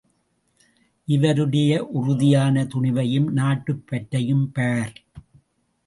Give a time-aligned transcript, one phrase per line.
[1.07, 4.95] இவருடைய உறுதியான துணிவையும் நாட்டுப் பற்றையும் பார்!